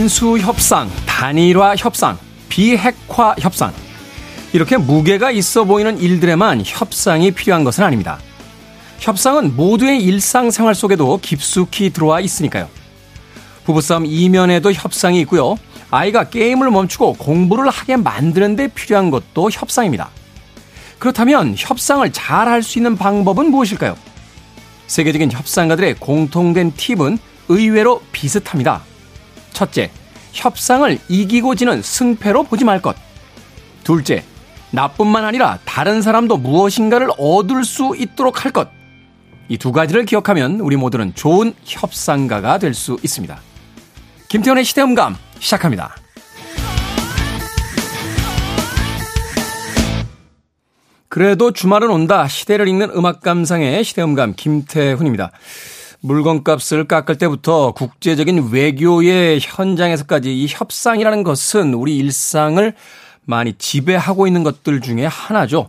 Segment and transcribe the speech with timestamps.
[0.00, 2.16] 인수 협상, 단일화 협상,
[2.48, 3.70] 비핵화 협상.
[4.54, 8.18] 이렇게 무게가 있어 보이는 일들에만 협상이 필요한 것은 아닙니다.
[8.98, 12.66] 협상은 모두의 일상생활 속에도 깊숙이 들어와 있으니까요.
[13.66, 15.56] 부부싸움 이면에도 협상이 있고요.
[15.90, 20.08] 아이가 게임을 멈추고 공부를 하게 만드는 데 필요한 것도 협상입니다.
[20.98, 23.98] 그렇다면 협상을 잘 할 수 있는 방법은 무엇일까요?
[24.86, 28.80] 세계적인 협상가들의 공통된 팁은 의외로 비슷합니다.
[29.52, 29.90] 첫째,
[30.32, 32.96] 협상을 이기고 지는 승패로 보지 말 것.
[33.84, 34.24] 둘째,
[34.70, 38.68] 나뿐만 아니라 다른 사람도 무엇인가를 얻을 수 있도록 할 것.
[39.48, 43.40] 이 두 가지를 기억하면 우리 모두는 좋은 협상가가 될 수 있습니다.
[44.28, 45.96] 김태현의 시대음감 시작합니다.
[51.08, 52.28] 그래도 주말은 온다.
[52.28, 55.32] 시대를 읽는 음악 감상의 시대음감 김태훈입니다.
[56.00, 62.74] 물건값을 깎을 때부터 국제적인 외교의 현장에서까지 이 협상이라는 것은 우리 일상을
[63.24, 65.68] 많이 지배하고 있는 것들 중에 하나죠.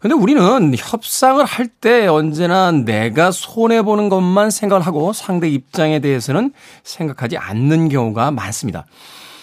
[0.00, 6.52] 근데 우리는 협상을 할 때 언제나 내가 손해보는 것만 생각을 하고 상대 입장에 대해서는
[6.84, 8.84] 생각하지 않는 경우가 많습니다.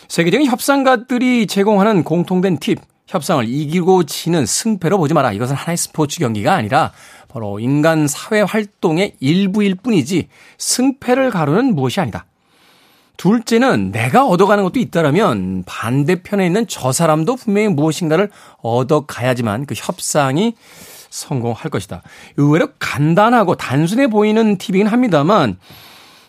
[0.07, 5.31] 세계적인 협상가들이 제공하는 공통된 팁, 협상을 이기고 지는 승패로 보지 마라.
[5.31, 6.91] 이것은 하나의 스포츠 경기가 아니라
[7.27, 12.25] 바로 인간 사회 활동의 일부일 뿐이지 승패를 가르는 무엇이 아니다.
[13.17, 18.29] 둘째는 내가 얻어가는 것도 있다라면 반대편에 있는 저 사람도 분명히 무엇인가를
[18.61, 20.53] 얻어가야지만 그 협상이
[21.09, 22.03] 성공할 것이다.
[22.37, 25.57] 의외로 간단하고 단순해 보이는 팁이긴 합니다만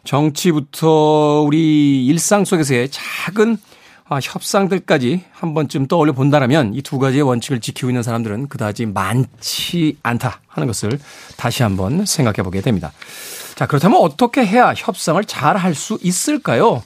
[0.05, 3.59] 정치부터 우리 일상 속에서의 작은
[4.11, 9.99] 아, 협상들까지 한 번쯤 떠올려 본다라면 이 두 가지의 원칙을 지키고 있는 사람들은 그다지 많지
[10.03, 10.99] 않다 하는 것을
[11.37, 12.91] 다시 한번 생각해 보게 됩니다.
[13.55, 16.83] 자, 그렇다면 어떻게 해야 협상을 잘 할 수 있을까요?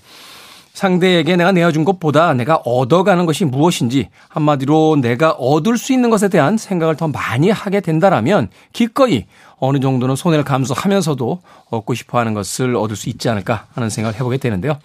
[0.74, 6.56] 상대에게 내가 내어준 것보다 내가 얻어가는 것이 무엇인지 한마디로 내가 얻을 수 있는 것에 대한
[6.56, 9.26] 생각을 더 많이 하게 된다라면 기꺼이
[9.58, 14.38] 어느 정도는 손해를 감수하면서도 얻고 싶어 하는 것을 얻을 수 있지 않을까 하는 생각을 해보게
[14.38, 14.78] 되는데요.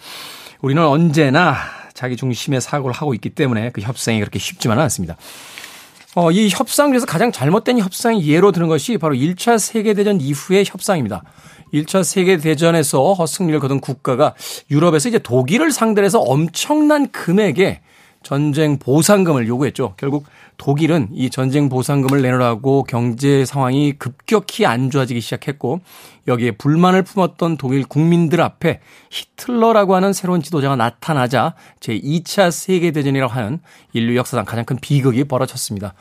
[0.62, 1.56] 우리는 언제나
[1.98, 5.18] 자기 중심의 사고를 하고 있기 때문에 그 협상이 그렇게 쉽지만은 않습니다.
[6.14, 11.24] 어, 이 협상 중에서 가장 잘못된 협상이 예로 드는 것이 바로 1차 세계대전 이후의 협상입니다.
[11.74, 14.36] 1차 세계대전에서 승리를 거둔 국가가
[14.70, 17.82] 유럽에서 이제 독일을 상대로 해서 엄청난 금액의
[18.22, 19.96] 전쟁 보상금을 요구했죠.
[19.98, 20.26] 결국
[20.58, 25.82] 독일은 이 전쟁 보상금을 내놓으라고 경제 상황이 급격히 안 좋아지기 시작했고
[26.28, 28.80] 여기에 불만을 품었던 독일 국민들 앞에
[29.12, 33.60] 히틀러라고 하는 새로운 지도자가 나타나자 제2차 세계대전이라고 하는
[33.94, 35.94] 인류 역사상 가장 큰 비극이 벌어졌습니다.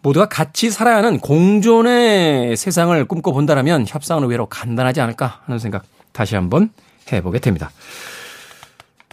[0.00, 6.70] 모두가 같이 살아야 하는 공존의 세상을 꿈꿔본다면 협상은 의외로 간단하지 않을까 하는 생각 다시 한번
[7.12, 7.70] 해보게 됩니다.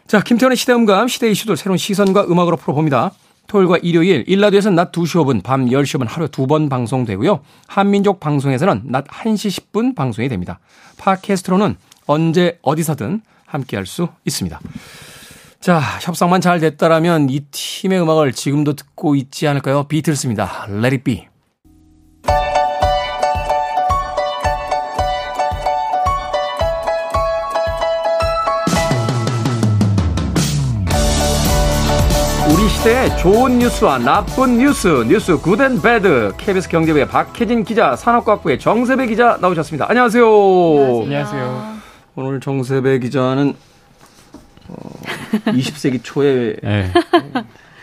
[0.07, 3.11] 자, 김태원의 시대음감, 시대 이슈들 새로운 시선과 음악으로 풀어봅니다.
[3.49, 7.41] 토요일과 일요일, 일라디오에서는 낮 2시 5분, 밤 10시 5분 하루에 두번 방송되고요.
[7.67, 10.59] 한민족 방송에서는 낮 1시 10분 방송이 됩니다.
[10.97, 14.59] 팟캐스트로는 언제 어디서든 함께 할 수 있습니다.
[15.59, 19.83] 자, 협상만 잘 됐다라면 이 팀의 음악을 지금도 듣고 있지 않을까요?
[19.83, 20.67] 비틀스입니다.
[20.69, 21.28] Let it be.
[32.79, 36.31] 시대의 좋은 뉴스와 나쁜 뉴스, 뉴스 good and bad.
[36.37, 39.85] KBS 경제부의 박혜진 기자, 산업과학부의 정세배 기자 나오셨습니다.
[39.89, 40.23] 안녕하세요.
[41.03, 41.77] 안녕하세요.
[42.15, 43.53] 오늘 정세배 기자는
[44.69, 44.89] 어,
[45.47, 46.91] 20세기 초에 네.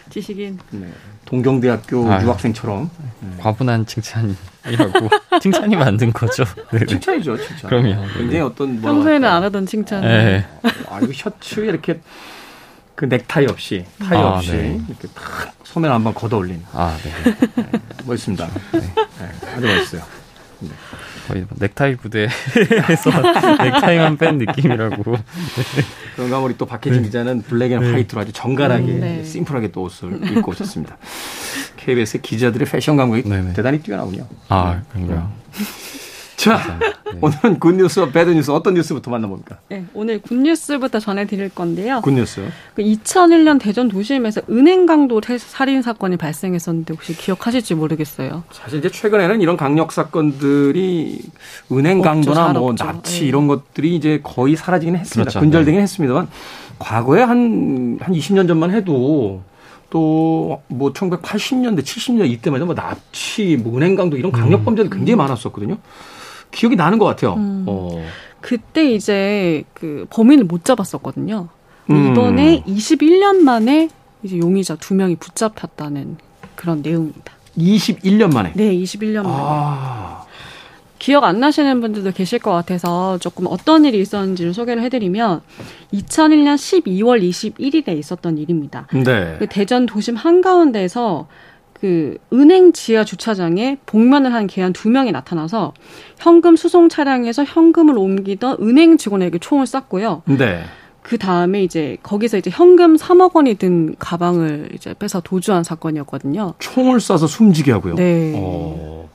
[0.08, 0.88] 지식인 네,
[1.26, 2.90] 동경대학교 아, 유학생처럼
[3.20, 3.28] 네.
[3.38, 5.10] 과분한 칭찬이라고
[5.42, 6.44] 칭찬이 만든 거죠.
[6.72, 6.86] 네.
[6.86, 7.68] 칭찬이죠, 칭찬.
[7.68, 8.02] 그럼요.
[8.16, 10.00] 굉장히 어떤 평소에는 안 하던 칭찬.
[10.00, 10.46] 네.
[10.88, 12.00] 아 이거 셔츠에 이렇게
[12.96, 14.80] 그 넥타이 없이 타이 아, 없이 네.
[14.88, 16.64] 이렇게 탁 소매를 한번 걷어 올린.
[16.72, 17.32] 아, 네.
[17.62, 17.70] 네.
[18.06, 18.48] 멋있습니다.
[18.72, 18.92] 네.
[19.54, 20.02] 아주 멋있어요.
[20.60, 20.70] 네.
[21.28, 23.10] 거의 뭐 넥타이 부대에서
[23.62, 25.16] 넥타이만 뺀 느낌이라고.
[26.16, 27.08] 그런가 우리 또 박혜진 네.
[27.08, 27.92] 기자는 black and 네.
[27.92, 29.24] white로 아주 정갈하게 네.
[29.24, 30.96] 심플하게 또 옷을 입고 오셨습니다.
[31.76, 33.52] KBS 기자들의 패션 감각이 네네.
[33.52, 34.26] 대단히 뛰어나군요.
[34.48, 35.30] 아, 그런가요?
[36.36, 37.18] 자, 네.
[37.20, 39.58] 오늘은 good news와 bad news 어떤 뉴스부터 만나봅니까?
[39.68, 42.00] 네, 오늘 good news부터 전해드릴 건데요.
[42.02, 42.46] good news.
[42.74, 48.44] 그 2001년 대전 도심에서 은행 강도 살인 사건이 발생했었는데 혹시 기억하실지 모르겠어요.
[48.52, 51.20] 사실 이제 최근에는 이런 강력 사건들이
[51.72, 53.26] 은행 강도나 뭐 납치 네.
[53.26, 55.30] 이런 것들이 이제 거의 사라지긴 했습니다.
[55.30, 55.40] 그렇죠.
[55.40, 55.82] 근절되긴 네.
[55.82, 56.28] 했습니다만
[56.78, 59.42] 과거에 한, 한 20년 전만 해도
[59.88, 64.98] 또뭐 1980년대, 70년 이때만 해도 뭐 납치, 뭐 은행 강도 이런 강력 범죄들 음.
[64.98, 65.78] 굉장히 많았었거든요.
[66.56, 67.34] 기억이 나는 것 같아요.
[67.34, 67.64] 음.
[67.68, 68.02] 어.
[68.40, 71.48] 그때 이제 그 범인을 못 잡았었거든요.
[71.90, 72.12] 음.
[72.12, 73.90] 이번에 21년 만에
[74.22, 76.16] 이제 용의자 두 명이 붙잡혔다는
[76.54, 77.32] 그런 내용입니다.
[77.58, 78.52] 21년 만에.
[78.54, 79.36] 네, 21년 만에.
[79.38, 80.24] 아.
[80.98, 85.42] 기억 안 나시는 분들도 계실 것 같아서 조금 어떤 일이 있었는지를 소개를 해드리면
[85.92, 88.86] 2001년 12월 21일에 있었던 일입니다.
[88.92, 89.36] 네.
[89.38, 91.28] 그 대전 도심 한가운데에서
[91.80, 95.74] 그 은행 지하 주차장에 복면을 한 개한 두 명이 나타나서
[96.18, 100.22] 현금 수송 차량에서 현금을 옮기던 은행 직원에게 총을 쐈고요.
[100.24, 100.62] 네.
[101.02, 106.54] 그 다음에 이제 거기서 이제 현금 3억 원이 든 가방을 이제 빼서 도주한 사건이었거든요.
[106.58, 107.94] 총을 쏴서 숨지게 하고요.
[107.94, 108.32] 네.
[108.36, 109.08] 어.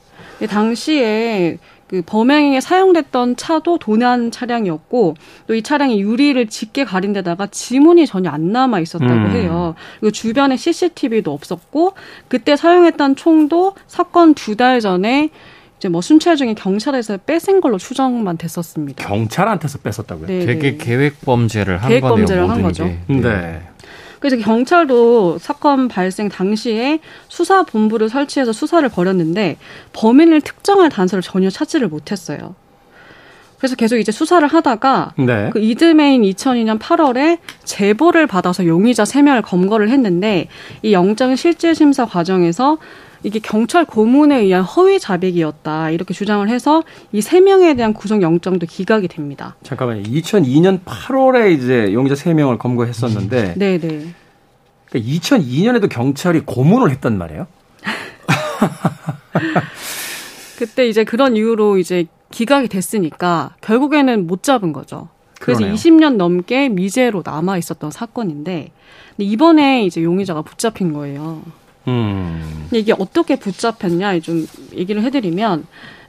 [0.48, 1.58] 당시에
[1.92, 5.14] 그 범행에 사용됐던 차도 도난 차량이었고
[5.46, 9.30] 또 이 차량이 유리를 짙게 가린 데다가 지문이 전혀 안 남아 있었다고 음.
[9.32, 9.74] 해요.
[10.00, 11.92] 그리고 주변에 CCTV도 없었고
[12.28, 15.28] 그때 사용했던 총도 사건 두 달 전에
[15.78, 19.06] 이제 뭐 순찰 중에 경찰에서 뺏은 걸로 추정만 됐었습니다.
[19.06, 20.26] 경찰한테서 뺏었다고요?
[20.28, 20.76] 네, 되게 네.
[20.78, 22.16] 계획 범죄를 한 계획 거네요.
[22.18, 22.84] 범죄를 한 거죠.
[22.86, 22.98] 게.
[23.08, 23.20] 네.
[23.20, 23.62] 네.
[24.22, 29.56] 그래서 경찰도 사건 발생 당시에 수사 본부를 설치해서 수사를 벌였는데
[29.92, 32.54] 범인을 특정할 단서를 전혀 찾지를 못했어요.
[33.58, 35.50] 그래서 계속 이제 수사를 하다가 네.
[35.52, 40.46] 그 이듬해인 2002년 8월에 제보를 받아서 용의자 3명을 검거를 했는데
[40.82, 42.78] 이 영장 실질 심사 과정에서
[43.24, 46.82] 이게 경찰 고문에 의한 허위 자백이었다 이렇게 주장을 해서
[47.12, 49.56] 이 세 명에 대한 구속 영장도 기각이 됩니다.
[49.62, 50.02] 잠깐만요.
[50.02, 53.78] 2002년 8월에 이제 용의자 세 명을 검거했었는데, 네네.
[53.78, 54.14] 네.
[54.86, 57.46] 그러니까 2002년에도 경찰이 고문을 했단 말이에요.
[60.58, 65.08] 그때 이제 그런 이유로 이제 기각이 됐으니까 결국에는 못 잡은 거죠.
[65.40, 65.76] 그래서 그러네요.
[65.76, 68.70] 20년 넘게 미제로 남아 있었던 사건인데
[69.18, 71.42] 이번에 이제 용의자가 붙잡힌 거예요.
[71.88, 72.68] 음.
[72.72, 75.66] 이게 어떻게 붙잡혔냐 좀 얘기를 해드리면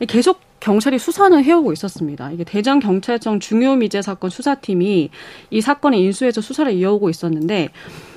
[0.08, 2.32] 계속 경찰이 수사는 해오고 있었습니다.
[2.32, 5.10] 이게 대전 경찰청 중요 미제 사건 수사팀이
[5.50, 7.70] 이 사건을 인수해서 수사를 이어오고 있었는데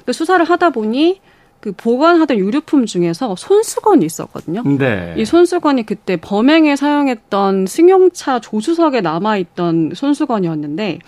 [0.04, 1.20] 그 수사를 하다 보니
[1.58, 4.62] 그 보관하던 유류품 중에서 손수건이 있었거든요.
[4.78, 5.14] 네.
[5.16, 11.00] 이 손수건이 그때 범행에 사용했던 승용차 조수석에 남아 있던 손수건이었는데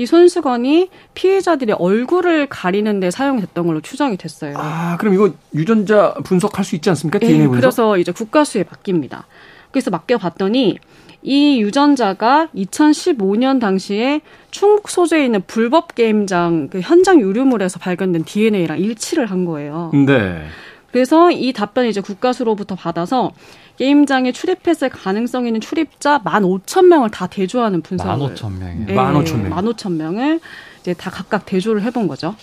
[0.00, 4.54] 이 손수건이 피해자들의 얼굴을 가리는 데 사용됐던 걸로 추정이 됐어요.
[4.56, 7.18] 아, 그럼 이거 유전자 분석할 수 있지 않습니까?
[7.18, 7.60] DNA 네, 분석?
[7.60, 9.26] 그래서 이제 국가수에 맡깁니다.
[9.70, 10.78] 그래서 맡겨봤더니
[11.20, 19.26] 이 유전자가 2015년 당시에 충북 소재에 있는 불법 게임장 그 현장 유류물에서 발견된 DNA랑 일치를
[19.26, 19.90] 한 거예요.
[19.92, 20.46] 네.
[20.92, 23.32] 그래서 이 답변을 이제 국가수로부터 받아서
[23.80, 28.86] 게임장에 출입했을 가능성 있는 출입자 15,000명을 다 대조하는 분석을 15,000명이요.
[28.88, 29.48] 네, 15,000명.
[29.48, 30.40] 15,000명을
[30.80, 32.36] 이제 다 각각 대조를 해본 거죠.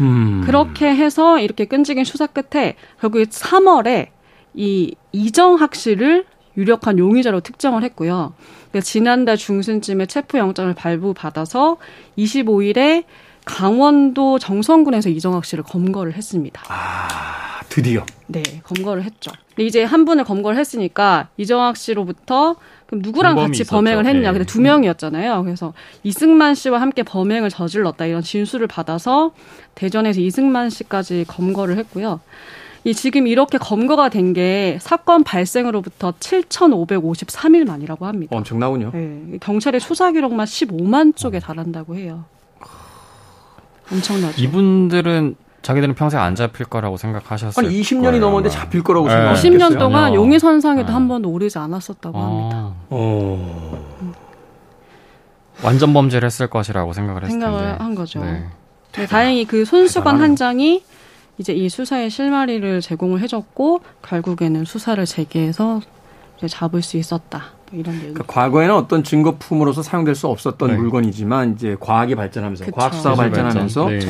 [0.00, 0.42] 음.
[0.44, 4.10] 그렇게 해서 이렇게 끈질긴 수사 끝에 결국에 3월에
[4.54, 6.24] 이 이정학 씨를
[6.56, 8.34] 유력한 용의자로 특정을 했고요.
[8.80, 11.78] 지난달 중순쯤에 체포 영장을 발부받아서
[12.16, 13.02] 25일에
[13.44, 16.62] 강원도 정선군에서 이정학 씨를 검거를 했습니다.
[16.68, 18.06] 아, 드디어.
[18.28, 19.32] 네, 검거를 했죠.
[19.58, 22.56] 이제 한 분을 검거를 했으니까 이정학 씨로부터
[22.86, 23.74] 그럼 누구랑 같이 있었죠.
[23.76, 24.20] 범행을 했냐?
[24.20, 24.32] 네.
[24.32, 25.42] 근데 두 명이었잖아요.
[25.44, 25.72] 그래서
[26.02, 29.32] 이승만 씨와 함께 범행을 저질렀다 이런 진술을 받아서
[29.74, 32.20] 대전에서 이승만 씨까지 검거를 했고요.
[32.84, 38.36] 이 지금 이렇게 검거가 된 게 사건 발생으로부터 7,553일 만이라고 합니다.
[38.36, 38.90] 엄청나군요.
[38.92, 42.24] 네, 경찰의 수사 기록만 15만 쪽에 달한다고 해요.
[43.90, 44.40] 엄청나죠.
[44.42, 45.36] 이분들은
[45.66, 47.66] 자기들은 평생 안 잡힐 거라고 생각하셨어요.
[47.66, 49.14] 아니 20년이 거예요, 넘었는데 잡힐 거라고 네.
[49.14, 49.50] 생각했어요.
[49.50, 50.92] 20년 동안 용의선상에도 네.
[50.92, 52.22] 한 번도 오르지 않았었다고 아.
[52.22, 52.72] 합니다.
[52.90, 54.14] 어.
[55.64, 57.82] 완전 범죄를 했을 것이라고 생각을 했을 생각을 텐데.
[57.82, 58.20] 한 거죠.
[58.20, 58.44] 네.
[58.92, 60.84] 네, 다행히 그 손수건 한 장이
[61.38, 65.80] 이제 이 수사의 실마리를 제공을 해줬고 결국에는 수사를 재개해서
[66.38, 67.55] 이제 잡을 수 있었다.
[67.70, 70.76] 뭐 이런 그러니까 과거에는 어떤 증거품으로서 사용될 수 없었던 네.
[70.76, 74.00] 물건이지만 이제 과학이 발전하면서 과학 수사가 발전하면서 네.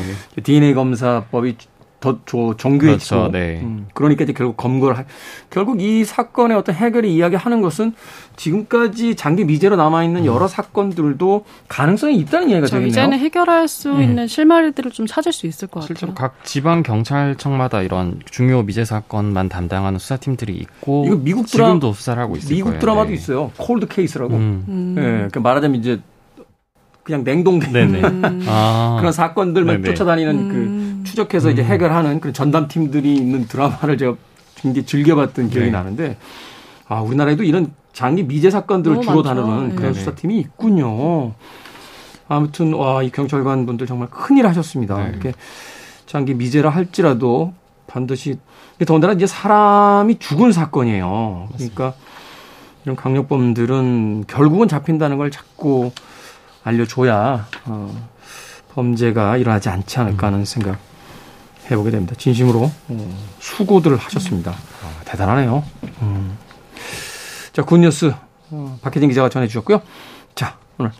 [0.42, 1.56] DNA 검사법이
[1.98, 2.18] 더
[2.56, 3.32] 정교해지고 그렇죠.
[3.32, 3.60] 네.
[3.62, 5.04] 음, 그러니까 이제 결국 검거를 하,
[5.48, 7.94] 결국 이 사건의 어떤 해결이 이야기하는 것은
[8.36, 10.26] 지금까지 장기 미제로 남아 있는 음.
[10.26, 12.88] 여러 사건들도 가능성이 있다는 이야기가 되겠네요.
[12.88, 14.04] 이제는 해결할 수 네.
[14.04, 16.32] 있는 실마리들을 좀 찾을 수 있을 것 실제로 같아요.
[16.32, 22.22] 각 지방 경찰청마다 이런 중요 미제 사건만 담당하는 수사팀들이 있고 이거 미국 드라 지금도 수사를
[22.22, 22.80] 하고 있을 미국 거예요.
[22.80, 23.14] 드라마도 네.
[23.14, 23.50] 있어요.
[23.56, 24.34] 콜드 케이스라고.
[24.34, 24.64] 음.
[24.68, 24.92] 음.
[24.96, 26.00] 네, 그러니까 말하자면 이제
[27.02, 28.44] 그냥 냉동된 음.
[28.48, 28.96] 아.
[28.98, 29.94] 그런 사건들만 네네.
[29.94, 30.85] 쫓아다니는 그 음.
[31.06, 31.66] 추적해서 이제 음.
[31.66, 34.14] 해결하는 그런 전담팀들이 있는 드라마를 제가
[34.56, 35.72] 굉장히 즐겨봤던 기억이 네.
[35.72, 36.18] 나는데
[36.88, 39.22] 아 우리나라에도 이런 장기 미제 사건들을 주로 많죠.
[39.22, 39.98] 다루는 그런 네.
[39.98, 41.32] 수사팀이 있군요.
[42.28, 44.98] 아무튼 와 이 경찰관 분들 정말 큰일 하셨습니다.
[44.98, 45.10] 네.
[45.10, 45.32] 이렇게
[46.06, 47.54] 장기 미제라 할지라도
[47.86, 48.38] 반드시
[48.84, 51.48] 더군다나 이제 사람이 죽은 사건이에요.
[51.52, 51.74] 맞습니다.
[51.74, 51.98] 그러니까
[52.84, 55.90] 이런 강력범들은 결국은 잡힌다는 걸 자꾸
[56.64, 58.08] 알려줘야 어,
[58.74, 60.78] 범죄가 일어나지 않지 않을까 하는 생각
[61.70, 62.14] 해보게 됩니다.
[62.16, 64.52] 진심으로 어, 수고들 하셨습니다.
[64.52, 65.64] 아, 대단하네요.
[66.02, 66.38] 음.
[67.52, 68.12] 자, 굿뉴스
[68.50, 69.80] 어, 박혜진 기자가 전해주셨고요.
[70.34, 70.92] 자, 오늘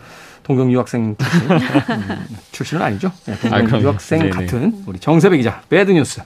[0.42, 3.12] 동경 유학생 출신, 음, 출신은 아니죠.
[3.26, 4.30] 네, 동경 아, 유학생 네네.
[4.30, 6.22] 같은 우리 정세배 기자 배드 뉴스.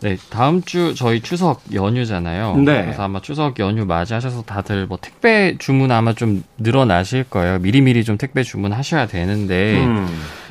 [0.00, 2.56] 네, 다음 주 저희 추석 연휴잖아요.
[2.58, 2.82] 네.
[2.82, 7.58] 그래서 아마 추석 연휴 맞이하셔서 다들 뭐 택배 주문 아마 좀 늘어나실 거예요.
[7.58, 10.06] 미리미리 좀 택배 주문하셔야 되는데 음.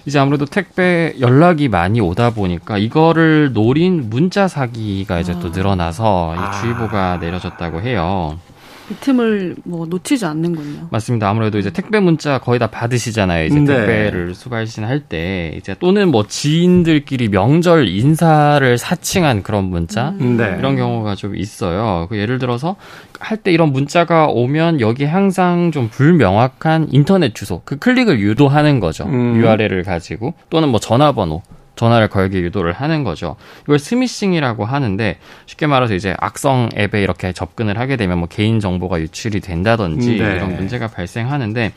[0.05, 5.39] 이제 아무래도 택배 연락이 많이 오다 보니까 이거를 노린 문자 사기가 이제 아.
[5.39, 6.51] 또 늘어나서 아.
[6.51, 8.37] 주의보가 내려졌다고 해요.
[8.91, 10.87] 이 틈을 뭐 놓치지 않는군요.
[10.91, 11.29] 맞습니다.
[11.29, 13.45] 아무래도 이제 택배 문자 거의 다 받으시잖아요.
[13.45, 13.65] 이제 네.
[13.65, 20.37] 택배를 수거하신 할 때 이제 또는 뭐 지인들끼리 명절 인사를 사칭한 그런 문자 음.
[20.37, 20.55] 네.
[20.59, 22.07] 이런 경우가 좀 있어요.
[22.09, 22.75] 그 예를 들어서
[23.19, 29.05] 할 때 이런 문자가 오면 여기 항상 좀 불명확한 인터넷 주소 그 클릭을 유도하는 거죠.
[29.05, 29.37] 음.
[29.37, 31.41] URL을 가지고 또는 뭐 전화번호
[31.75, 33.35] 전화를 걸게 유도를 하는 거죠.
[33.63, 39.01] 이걸 스미싱이라고 하는데 쉽게 말해서 이제 악성 앱에 이렇게 접근을 하게 되면 뭐 개인 정보가
[39.01, 40.35] 유출이 된다든지 네.
[40.35, 41.73] 이런 문제가 발생하는데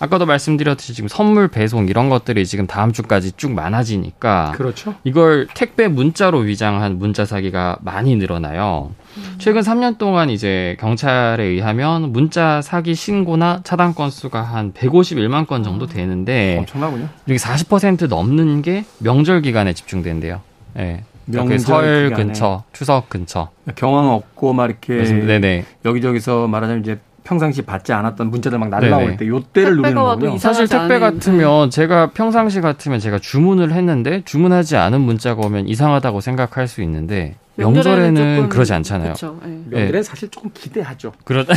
[0.00, 4.94] 아까도 말씀드렸듯이 지금 선물 배송 이런 것들이 지금 다음 주까지 쭉 많아지니까 그렇죠.
[5.04, 8.92] 이걸 택배 문자로 위장한 문자 사기가 많이 늘어나요.
[9.18, 9.34] 음.
[9.38, 15.86] 최근 3년 동안 이제 경찰에 의하면 문자 사기 신고나 차단 건수가 한 151만 건 정도
[15.86, 17.08] 아, 되는데 엄청나군요.
[17.28, 20.40] 여기 40% 넘는 게 명절 기간에 집중된대요.
[20.78, 20.82] 예.
[20.82, 21.04] 네.
[21.26, 23.50] 명절 설 근처, 추석 근처.
[23.74, 25.64] 경황 없고 막 이렇게 네네.
[25.84, 26.98] 여기저기서 말하자면 이제
[27.28, 30.38] 평상시 받지 않았던 문자들 막 날라올 때 요때를 누리는 거군요.
[30.38, 36.66] 사실 택배 같으면 제가 평상시 같으면 제가 주문을 했는데 주문하지 않은 문자가 오면 이상하다고 생각할
[36.66, 39.12] 수 있는데 명절에는 그러지 않잖아요.
[39.14, 39.60] 그쵸, 네.
[39.66, 41.12] 명절엔 사실 조금 기대하죠.
[41.24, 41.44] 그러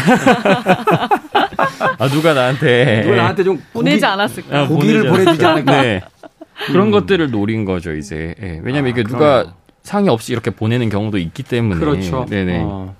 [1.98, 4.60] 아 누가 나한테 누가 나한테 좀 보내지 않았을까?
[4.60, 5.82] 아, 고기를 보내주지 않을까?
[5.82, 6.02] 네.
[6.68, 6.92] 그런 음.
[6.92, 8.36] 것들을 노린 거죠 이제.
[8.40, 8.60] 네.
[8.64, 9.54] 왜냐하면 아, 이게 누가
[9.84, 11.80] 상의 없이 이렇게 보내는 경우도 있기 때문에.
[11.80, 12.26] 그렇죠.
[12.30, 12.62] 네네.
[12.64, 12.96] 어.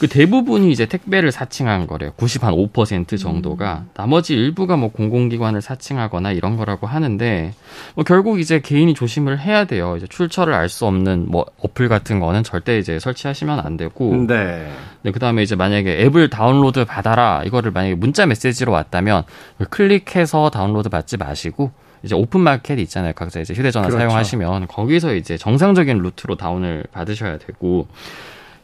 [0.00, 2.12] 그 대부분이 이제 택배를 사칭한 거래요.
[2.16, 3.82] 90한5% 정도가.
[3.84, 3.90] 음.
[3.92, 7.52] 나머지 일부가 뭐 공공기관을 사칭하거나 이런 거라고 하는데
[7.94, 9.96] 뭐 결국 이제 개인이 조심을 해야 돼요.
[9.98, 14.14] 이제 출처를 알 수 없는 뭐 어플 같은 거는 절대 이제 설치하시면 안 되고.
[14.26, 14.72] 네.
[15.02, 17.42] 네, 그다음에 이제 만약에 앱을 다운로드 받아라.
[17.44, 19.24] 이거를 만약에 문자 메시지로 왔다면
[19.68, 21.72] 클릭해서 다운로드 받지 마시고
[22.04, 23.12] 이제 오픈 마켓 있잖아요.
[23.14, 23.98] 각자 이제 휴대전화 그렇죠.
[24.00, 27.86] 사용하시면 거기서 이제 정상적인 루트로 다운을 받으셔야 되고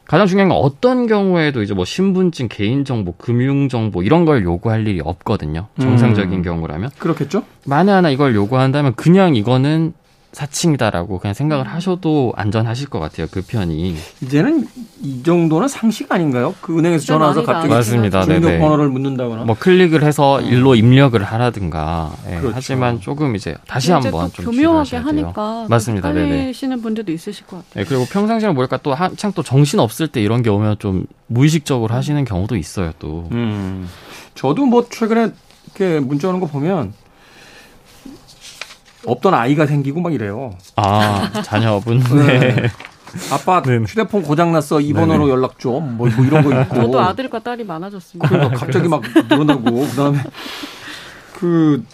[0.07, 5.67] 가장 중요한 건 어떤 경우에도 이제 뭐 신분증, 개인정보, 금융정보 이런 걸 요구할 일이 없거든요.
[5.81, 6.43] 정상적인 음.
[6.43, 6.91] 경우라면.
[6.99, 7.43] 그렇겠죠?
[7.67, 9.95] 만에 하나 이걸 요구한다면 그냥 이거는
[10.37, 13.27] 사칭이다라고 그냥 생각을 하셔도 안전하실 것 같아요.
[13.31, 13.97] 그 편이.
[14.21, 14.69] 이제는
[15.01, 16.55] 이 정도는 상식 아닌가요?
[16.61, 18.23] 그 은행에서 전화 와서 갑자기 맞습니다.
[18.23, 19.45] 주민번호를 묻는다거나.
[19.45, 22.13] 뭐 클릭을 해서 일로 입력을 하라든가.
[22.29, 22.37] 예.
[22.37, 22.53] 그렇죠.
[22.55, 26.09] 하지만 조금 이제 다시 한번 좀 교묘하게 하니까 맞습니다.
[26.09, 27.81] 헷갈리시는 분들도 있으실 것 같아요.
[27.81, 27.85] 예.
[27.85, 32.23] 그리고 평상시에 뭐랄까 또 한창 또 정신 없을 때 이런 게 오면 좀 무의식적으로 하시는
[32.27, 32.93] 경우도 있어요.
[32.99, 33.27] 또.
[33.33, 33.89] 음.
[34.35, 35.31] 저도 뭐 최근에
[35.65, 36.93] 이렇게 문자 오는 거 보면
[39.07, 40.53] 없던 아이가 생기고 막 이래요.
[40.77, 42.01] 아, 자녀분.
[42.27, 42.39] 네.
[42.39, 42.71] 네.
[43.33, 44.81] 아빠 네 휴대폰 고장났어.
[44.81, 45.97] 이 번호로 연락 좀.
[45.97, 46.75] 뭐, 뭐, 이런 거 있고.
[46.75, 48.29] 저도 아들과 딸이 많아졌습니다.
[48.29, 50.19] 그러니까 갑자기 막 늘어나고, 그 다음에
[51.35, 51.85] 그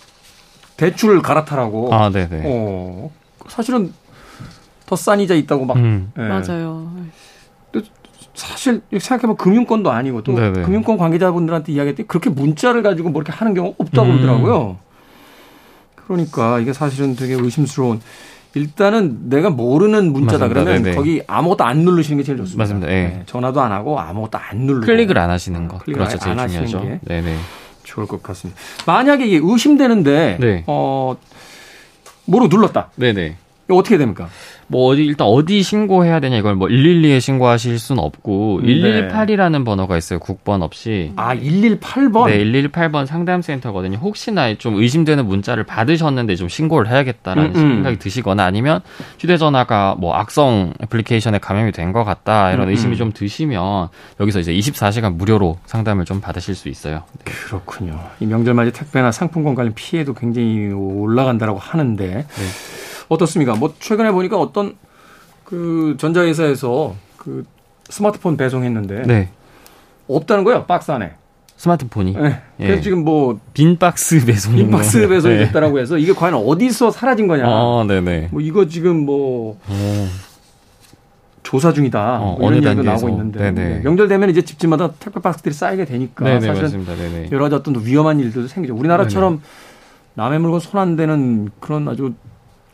[0.77, 1.95] 대출 갈아타라고.
[1.95, 2.43] 아, 네네.
[2.45, 3.11] 어,
[3.49, 3.93] 사실은
[4.87, 5.77] 더 싼 이자 있다고 막.
[5.77, 6.11] 음.
[6.17, 6.27] 네.
[6.29, 6.91] 맞아요.
[8.35, 10.63] 사실 생각해보면 금융권도 아니고 또 네네.
[10.63, 14.17] 금융권 관계자분들한테 이야기했더니 그렇게 문자를 가지고 뭐 이렇게 하는 경우 없다고 음.
[14.17, 14.79] 그러더라고요.
[16.13, 18.01] 그러니까 이게 사실은 되게 의심스러운.
[18.55, 20.49] 일단은 내가 모르는 문자다 맞습니다.
[20.49, 20.97] 그러면 네네.
[20.97, 22.63] 거기 아무것도 안 누르시는 게 제일 좋습니다.
[22.63, 22.87] 맞습니다.
[22.87, 22.95] 네.
[23.05, 23.23] 네.
[23.25, 25.79] 전화도 안 하고 아무것도 안 누르고 클릭을 안 하시는 거.
[25.79, 26.19] 그렇죠.
[26.19, 26.99] 제일 중요하죠.
[27.03, 27.37] 네네.
[27.85, 28.61] 좋을 것 같습니다.
[28.87, 30.65] 만약에 이게 의심되는데 네.
[30.67, 31.17] 어
[32.27, 32.91] 뭐로 눌렀다.
[32.97, 33.37] 네네.
[33.73, 34.29] 이거 어떻게 됩니까?
[34.69, 38.69] 뭐 어디 일단 어디 신고해야 되냐 이걸 뭐 112에 신고하실 수는 없고 네.
[39.09, 40.19] 118이라는 번호가 있어요.
[40.19, 41.13] 국번 없이.
[41.17, 42.27] 아, 118번.
[42.29, 43.99] 네, 118번 상담센터거든요.
[43.99, 47.75] 혹시나 좀 의심되는 문자를 받으셨는데 좀 신고를 해야겠다라는 음, 음.
[47.75, 48.81] 생각이 드시거나 아니면
[49.19, 52.97] 휴대 전화가 뭐 악성 애플리케이션에 감염이 된 것 같다 이런 음, 의심이 음.
[52.97, 53.89] 좀 드시면
[54.21, 57.03] 여기서 이제 24시간 무료로 상담을 좀 받으실 수 있어요.
[57.25, 57.33] 네.
[57.49, 58.01] 그렇군요.
[58.21, 62.25] 이 명절 맞이 택배나 상품권 관련 피해도 굉장히 올라간다라고 하는데 네.
[63.13, 63.55] 어떻습니까?
[63.55, 64.75] 뭐 최근에 보니까 어떤
[65.45, 67.45] 그 전자회사에서 그
[67.89, 69.29] 스마트폰 배송했는데 네.
[70.09, 71.13] 없다는 거예요 박스 안에.
[71.57, 72.15] 스마트폰이.
[72.15, 72.41] 네.
[72.57, 72.81] 그래서 예.
[72.81, 75.47] 지금 뭐 빈 박스 배송 빈 박스 배송이 네.
[75.47, 77.45] 됐다라고 해서 이게 과연 어디서 사라진 거냐.
[77.47, 78.29] 아, 네네.
[78.33, 80.07] 뭐 이거 지금 뭐 오.
[81.45, 82.19] 조사 중이다.
[82.21, 83.51] 어, 뭐 이런 얘기가 나오고 있는데.
[83.53, 83.81] 네.
[83.85, 87.29] 명절 되면 이제 집집마다 택배 박스들이 쌓이게 되니까 네네, 사실은.
[87.31, 88.75] 여러 가지 어떤 위험한 일들도 생기죠.
[88.75, 89.43] 우리나라처럼 네네.
[90.15, 92.15] 남의 물건 손 안 대는 그런 아주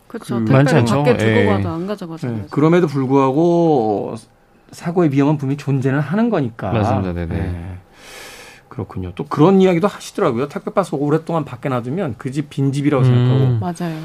[0.09, 0.43] 그렇죠.
[0.45, 0.97] 그, 많지 않죠.
[1.05, 1.45] 밖에 두고 예.
[1.47, 2.39] 가도 안 가져가잖아요.
[2.39, 2.47] 예.
[2.51, 4.15] 그럼에도 불구하고
[4.73, 6.73] 사고의 위험은 분명히 존재는 하는 거니까.
[6.73, 7.13] 맞습니다.
[7.13, 7.35] 네네.
[7.37, 7.79] 예.
[8.69, 9.13] 그렇군요.
[9.17, 10.49] 또 그런 이야기도 하시더라고요.
[10.49, 13.59] 택배 박스 오랫동안 밖에 놔두면 그 집 빈집이라고 음.
[13.59, 13.59] 생각하고.
[13.87, 14.01] 맞아요.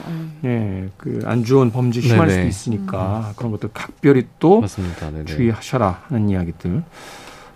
[0.46, 2.32] 예, 그 안 좋은 범죄 심할 네네.
[2.32, 3.34] 수도 있으니까 음.
[3.36, 5.26] 그런 것들 각별히 또 맞습니다.
[5.26, 6.84] 주의하셔라 하는 이야기들.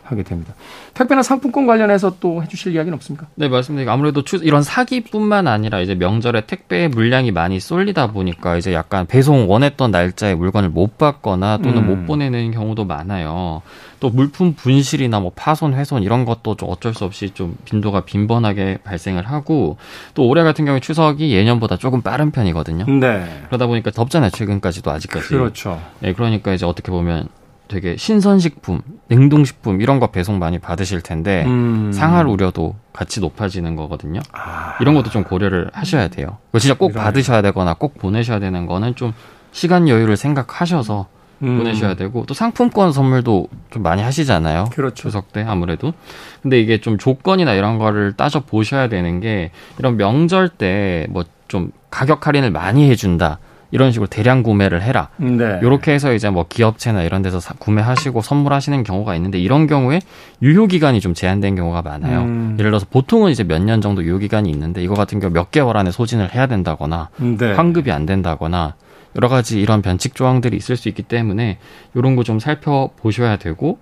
[0.08, 0.54] 하게 됩니다.
[0.94, 3.28] 택배나 상품권 관련해서 또 해주실 이야기는 없습니까?
[3.36, 3.92] 네, 맞습니다.
[3.92, 9.92] 아무래도 이런 사기뿐만 아니라 이제 명절에 택배 물량이 많이 쏠리다 보니까 이제 약간 배송 원했던
[9.92, 11.88] 날짜에 물건을 못 받거나 또는 음.
[11.88, 13.62] 못 보내는 경우도 많아요.
[14.00, 18.80] 또 물품 분실이나 뭐 파손, 훼손 이런 것도 좀 어쩔 수 없이 좀 빈도가 빈번하게
[18.84, 19.78] 발생을 하고
[20.14, 22.86] 또 올해 같은 경우에 추석이 예년보다 조금 빠른 편이거든요.
[23.00, 23.26] 네.
[23.48, 24.30] 그러다 보니까 덥잖아요.
[24.30, 25.28] 최근까지도 아직까지.
[25.30, 25.82] 그렇죠.
[26.00, 27.28] 네, 그러니까 이제 어떻게 보면
[27.68, 31.92] 되게 신선식품, 냉동식품 이런 거 배송 많이 받으실 텐데 음.
[31.92, 34.20] 상할 우려도 같이 높아지는 거거든요.
[34.32, 34.76] 아.
[34.80, 36.38] 이런 것도 좀 고려를 하셔야 돼요.
[36.60, 37.04] 진짜 꼭 이런.
[37.04, 39.14] 받으셔야 되거나 꼭 보내셔야 되는 거는 좀
[39.52, 41.08] 시간 여유를 생각하셔서
[41.44, 41.58] 음.
[41.60, 44.66] 보내셔야 되고 또 상품권 선물도 좀 많이 하시잖아요.
[44.74, 44.96] 그렇죠.
[45.04, 45.94] 추석 때 아무래도.
[46.42, 51.72] 근데 이게 좀 조건이나 이런 거를 따져 보셔야 되는 게 이런 명절 때 뭐 좀
[51.90, 53.40] 가격 할인을 많이 해준다.
[53.72, 55.10] 이런 식으로 대량 구매를 해라.
[55.18, 55.60] 네.
[55.62, 60.00] 이렇게 해서 이제 뭐 기업체나 이런 데서 사, 구매하시고 선물하시는 경우가 있는데 이런 경우에
[60.42, 62.22] 유효 기간이 좀 제한된 경우가 많아요.
[62.22, 62.56] 음.
[62.60, 65.76] 예를 들어서 보통은 이제 몇 년 정도 유효 기간이 있는데 이거 같은 경우 몇 개월
[65.78, 67.54] 안에 소진을 해야 된다거나 네.
[67.54, 68.76] 환급이 안 된다거나
[69.16, 71.58] 여러 가지 이런 변칙 조항들이 있을 수 있기 때문에
[71.96, 73.80] 이런 거 좀 살펴보셔야 되고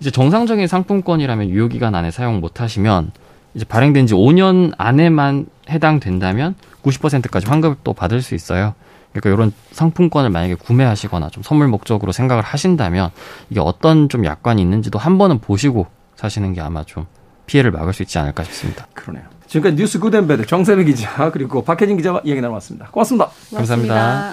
[0.00, 3.10] 이제 정상적인 상품권이라면 유효 기간 안에 사용 못 하시면
[3.54, 6.54] 이제 발행된 지 5년 안에만 해당된다면
[6.84, 8.74] 90%까지 환급도 받을 수 있어요.
[9.20, 13.10] 그러니까 이런 상품권을 만약에 구매하시거나 좀 선물 목적으로 생각을 하신다면
[13.50, 17.06] 이게 어떤 좀 약관이 있는지도 한 번은 보시고 사시는 게 아마 좀
[17.46, 18.86] 피해를 막을 수 있지 않을까 싶습니다.
[18.94, 19.24] 그러네요.
[19.46, 22.90] 지금까지 뉴스 good and bad 정세배 기자 그리고 박혜진 기자와 이야기 나눠봤습니다.
[22.90, 23.30] 고맙습니다.
[23.50, 23.94] 고맙습니다.
[23.94, 24.32] 감사합니다.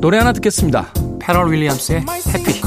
[0.00, 0.88] 노래 하나 듣겠습니다.
[1.20, 2.60] 패럴 윌리엄스의 해피.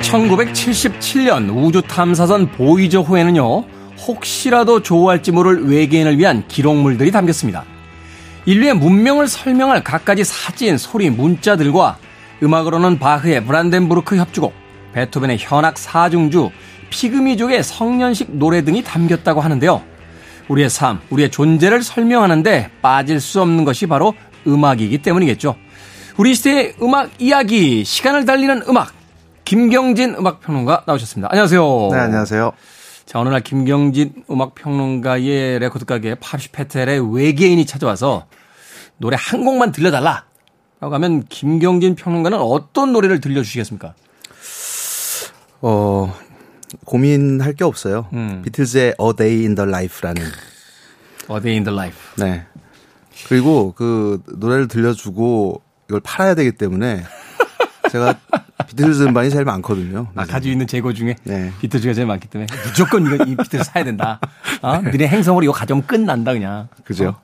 [0.00, 3.75] 1977년 우주 탐사선 보이저 호에는요.
[3.98, 7.64] 혹시라도 조우할지 모를 외계인을 위한 기록물들이 담겼습니다.
[8.44, 11.98] 인류의 문명을 설명할 갖가지 사진, 소리, 문자들과
[12.42, 14.54] 음악으로는 바흐의 브란덴부르크 협주곡,
[14.92, 16.50] 베토벤의 현악 사중주,
[16.90, 19.82] 피그미족의 성년식 노래 등이 담겼다고 하는데요.
[20.48, 24.14] 우리의 삶, 우리의 존재를 설명하는데 빠질 수 없는 것이 바로
[24.46, 25.56] 음악이기 때문이겠죠.
[26.16, 28.92] 우리 시대의 음악 이야기, 시간을 달리는 음악,
[29.44, 31.28] 김경진 음악평론가 나오셨습니다.
[31.30, 31.88] 안녕하세요.
[31.92, 32.52] 네, 안녕하세요.
[33.06, 38.26] 자, 어느 날 김경진 음악평론가의 레코드 가게 팝시페텔에 외계인이 찾아와서
[38.98, 40.24] 노래 한 곡만 들려달라.
[40.80, 43.94] 라고 하면 김경진 평론가는 어떤 노래를 들려주시겠습니까?
[45.62, 46.14] 어,
[46.84, 48.08] 고민할 게 없어요.
[48.12, 48.42] 음.
[48.44, 50.22] 비틀즈의 A Day in the Life라는.
[51.30, 51.98] A Day in the Life.
[52.16, 52.44] 네.
[53.28, 57.04] 그리고 그 노래를 들려주고 이걸 팔아야 되기 때문에
[57.90, 58.18] 제가
[58.68, 60.08] 비틀즈 음반이 제일 많거든요.
[60.14, 61.52] 아, 가지고 있는 재고 중에 네.
[61.60, 64.20] 비틀즈가 제일 많기 때문에 무조건 이거 이 비틀즈 사야 된다.
[64.62, 64.78] 어?
[64.78, 64.90] 네.
[64.90, 66.68] 너네 행성으로 이거 가져오면 끝난다 그냥.
[66.84, 67.08] 그죠?
[67.08, 67.20] 어?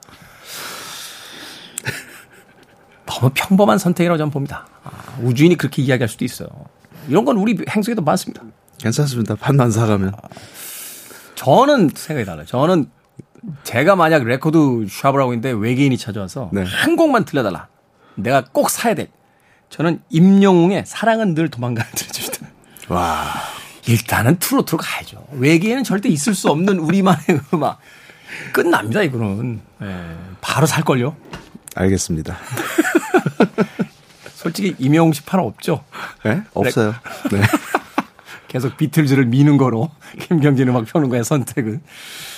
[3.06, 4.66] 너무 평범한 선택이라고 저는 봅니다.
[4.84, 4.90] 아,
[5.22, 6.48] 우주인이 그렇게 이야기할 수도 있어요.
[7.08, 8.42] 이런 건 우리 행성에도 많습니다.
[8.78, 9.34] 괜찮습니다.
[9.36, 10.12] 판만 사가면.
[10.14, 10.28] 아,
[11.34, 12.46] 저는 생각이 달라요.
[12.46, 12.86] 저는
[13.64, 16.62] 제가 만약 레코드 샵을 하고 있는데 외계인이 찾아와서 네.
[16.64, 17.68] 한 곡만 들려달라.
[18.14, 19.10] 내가 꼭 사야 돼.
[19.72, 22.46] 저는 임영웅의 사랑은 늘 도망가를 들려줍니다.
[22.88, 23.24] 와.
[23.88, 25.26] 일단은 트로트로 가야죠.
[25.32, 27.80] 외계에는 절대 있을 수 없는 우리만의 음악.
[28.52, 29.60] 끝납니다, 이거는.
[29.80, 31.16] 네, 바로 살걸요?
[31.74, 32.36] 알겠습니다.
[34.34, 35.84] 솔직히 임영웅 씨 파는 없죠?
[36.22, 36.42] 네?
[36.52, 36.94] 없어요.
[37.30, 37.40] 네.
[38.48, 41.80] 계속 비틀즈를 미는 거로 김경진 음악 평론가의 선택은.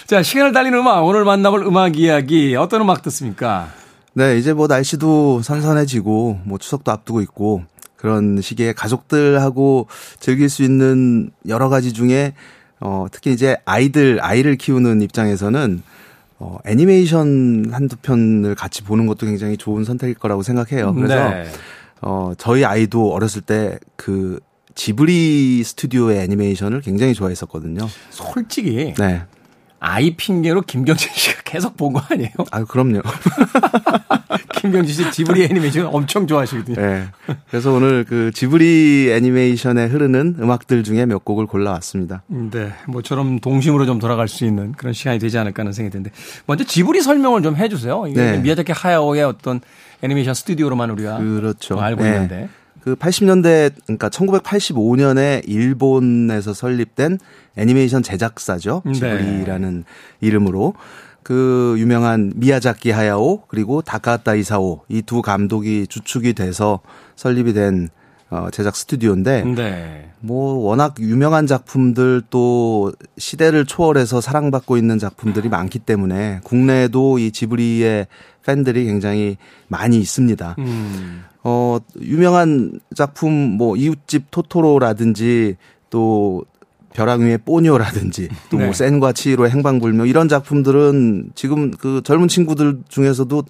[0.07, 3.73] 자, 시간을 달리는 음악, 오늘 만나볼 음악 이야기, 어떤 음악 듣습니까?
[4.15, 7.65] 네, 이제 뭐 날씨도 선선해지고 뭐 추석도 앞두고 있고
[7.97, 9.89] 그런 시기에 가족들하고
[10.21, 12.35] 즐길 수 있는 여러 가지 중에
[12.81, 15.83] 어 특히 이제 아이들 아이를 키우는 입장에서는
[16.39, 20.95] 어 애니메이션 한두 편을 같이 보는 것도 굉장히 좋은 선택일 거라고 생각해요.
[20.95, 21.47] 그래서 네.
[22.03, 24.39] 어 저희 아이도 어렸을 때그
[24.75, 27.89] 지브리 스튜디오의 애니메이션을 굉장히 좋아했었거든요.
[28.11, 29.23] 솔직히 네.
[29.87, 32.31] 아이 핑계로 김경진 씨가 계속 본 거 아니에요?
[32.51, 33.03] 아, 그럼요.
[34.61, 36.81] 김경진 씨 지브리 애니메이션 엄청 좋아하시거든요.
[36.81, 37.05] 네.
[37.51, 42.23] 그래서 오늘 그 지브리 애니메이션에 흐르는 음악들 중에 몇 곡을 골라왔습니다.
[42.29, 42.73] 네.
[42.89, 46.11] 뭐처럼 동심으로 좀 돌아갈 수 있는 그런 시간이 되지 않을까 하는 생각이 드는데
[46.47, 48.07] 먼저 지브리 설명을 좀 해주세요.
[48.09, 48.39] 이게 네.
[48.39, 49.61] 미야자키 하야오의 어떤
[50.03, 51.79] 애니메이션 스튜디오로만 우리가 그렇죠.
[51.79, 52.09] 알고 네.
[52.15, 52.49] 있는데.
[52.85, 57.19] 그 80년대 그러니까 1985년에 일본에서 설립된
[57.57, 58.83] 애니메이션 제작사죠.
[58.85, 58.93] 네.
[58.93, 60.27] 지브리라는 네.
[60.27, 60.75] 이름으로
[61.23, 66.81] 그 유명한 미야자키 하야오 그리고 다카타 이사오 이 두 감독이 주축이 돼서
[67.17, 67.89] 설립이 된
[68.29, 70.11] 어, 제작 스튜디오인데 네.
[70.21, 78.09] 뭐 워낙 유명한 작품들 또 시대를 초월해서 사랑받고 있는 작품들이 많기 때문에 국내에도 이 지브리의
[78.45, 80.57] 팬들이 굉장히 많이 있습니다.
[80.59, 81.25] 음.
[81.45, 85.57] 어 유명한 작품 뭐 이웃집 토토로라든지
[85.91, 86.45] 또
[86.95, 88.73] 벼랑 위의 뽀뇨라든지 또뭐 네.
[88.73, 93.45] 센과 치히로의 행방불명 이런 작품들은 지금 그 젊은 친구들 중에서도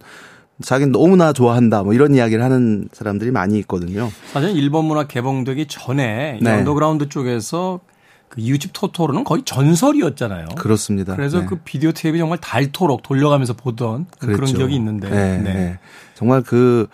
[0.62, 4.10] 자기는 너무나 좋아한다 뭐 이런 이야기를 하는 사람들이 많이 있거든요.
[4.32, 6.50] 사실 일본 문화 개방되기 전에 네.
[6.50, 7.80] 언더그라운드 쪽에서
[8.28, 10.46] 그 이웃집 토토로는 거의 전설이었잖아요.
[10.56, 11.14] 그렇습니다.
[11.14, 11.46] 그래서 네.
[11.46, 14.36] 그 비디오 테이프 정말 닳도록 돌려가면서 보던 그랬죠.
[14.36, 15.08] 그런 기억이 있는데.
[15.08, 15.78] 네.
[16.14, 16.86] 정말 그,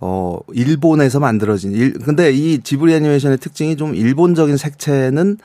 [0.00, 5.38] 어, 일본에서 만들어진, 일, 근데 이 지브리 애니메이션의 특징이 좀 일본적인 색채는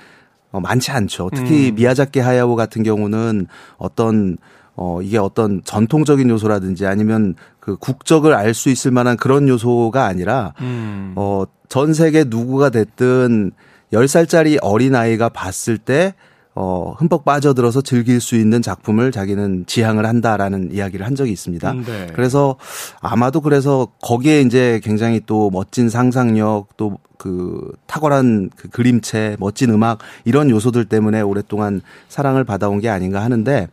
[0.51, 1.29] 어, 많지 않죠.
[1.35, 1.75] 특히 음.
[1.75, 4.37] 미야자키 하야오 같은 경우는 어떤
[4.79, 10.53] 어, 이게 어떤 전통적인 요소라든지 아니면 그 국적을 알 수 있을 만한 그런 요소가 아니라,
[10.61, 11.13] 음.
[11.15, 13.51] 어, 전 세계 누구가 됐든
[13.91, 16.13] 10살짜리 어린아이가 봤을 때,
[16.59, 21.71] 어, 흠뻑 빠져들어서 즐길 수 있는 작품을 자기는 지향을 한다라는 이야기를 한 적이 있습니다.
[21.71, 22.07] 음, 네.
[22.13, 22.55] 그래서
[22.99, 29.99] 아마도 그래서 거기에 이제 굉장히 또 멋진 상상력 또 그 탁월한 그 그림체, 멋진 음악
[30.23, 33.67] 이런 요소들 때문에 오랫동안 사랑을 받아온 게 아닌가 하는데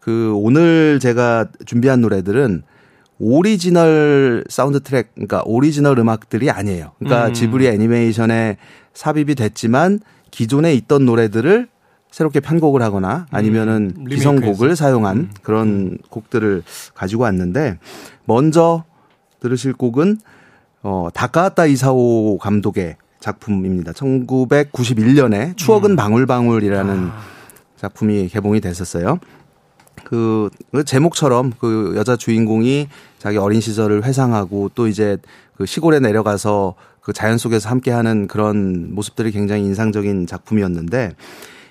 [0.00, 2.62] 그 오늘 제가 준비한 노래들은
[3.18, 6.92] 오리지널 사운드 트랙, 그러니까 오리지널 음악들이 아니에요.
[6.98, 7.32] 그러니까 음.
[7.32, 8.56] 지브리 애니메이션에
[8.94, 11.68] 삽입이 됐지만 기존에 있던 노래들을
[12.16, 15.30] 새롭게 편곡을 하거나 아니면은 음, 기성곡을 사용한 음.
[15.42, 15.98] 그런 음.
[16.08, 16.62] 곡들을
[16.94, 17.78] 가지고 왔는데
[18.24, 18.84] 먼저
[19.40, 20.20] 들으실 곡은
[20.82, 23.92] 어 다카하타 이사오 감독의 작품입니다.
[23.92, 25.96] 1991년에 추억은 음.
[25.96, 27.20] 방울방울이라는 아.
[27.76, 29.18] 작품이 개봉이 됐었어요.
[30.02, 35.18] 그, 그 제목처럼 그 여자 주인공이 자기 어린 시절을 회상하고 또 이제
[35.54, 41.12] 그 시골에 내려가서 그 자연 속에서 함께 하는 그런 모습들이 굉장히 인상적인 작품이었는데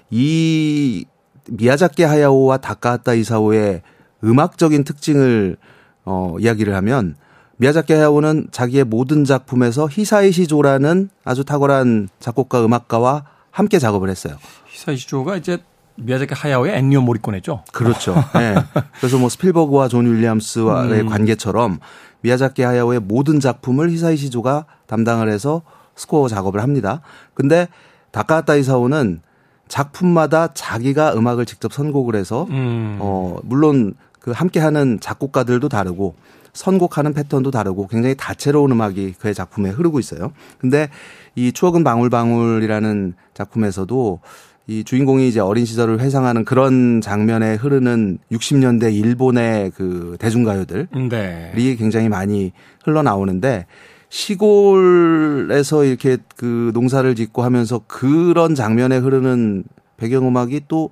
[0.09, 1.05] 이
[1.49, 3.81] 미야자키 하야오와 다카하타 이사오의
[4.23, 5.57] 음악적인 특징을
[6.05, 7.15] 어 이야기를 하면
[7.57, 14.37] 미야자키 하야오는 자기의 모든 작품에서 히사이 시조라는 아주 탁월한 작곡가 음악가와 함께 작업을 했어요.
[14.67, 15.59] 히사이시 조가 이제
[15.95, 17.63] 미야자키 하야오의 엔니오 모리코네죠.
[17.71, 18.15] 그렇죠.
[18.33, 18.55] 네.
[18.99, 21.07] 그래서 뭐 스필버그와 존 윌리엄스와의 음.
[21.07, 21.79] 관계처럼
[22.21, 25.61] 미야자키 하야오의 모든 작품을 히사이시 조가 담당을 해서
[25.95, 27.01] 스코어 작업을 합니다.
[27.33, 27.69] 근데
[28.11, 29.21] 다카하타 이사오는
[29.67, 32.97] 작품마다 자기가 음악을 직접 선곡을 해서 음.
[32.99, 36.15] 어 물론 그 함께하는 작곡가들도 다르고
[36.53, 40.31] 선곡하는 패턴도 다르고 굉장히 다채로운 음악이 그의 작품에 흐르고 있어요.
[40.57, 40.89] 근데
[41.35, 44.19] 이 추억은 방울방울이라는 작품에서도
[44.67, 51.75] 이 주인공이 이제 어린 시절을 회상하는 그런 장면에 흐르는 60년대 일본의 그 대중가요들이 네.
[51.75, 52.51] 굉장히 많이
[52.83, 53.67] 흘러나오는데
[54.09, 59.63] 시골에서 이렇게 그 농사를 짓고 하면서 그런 장면에 흐르는
[59.97, 60.89] 배경음악이 또,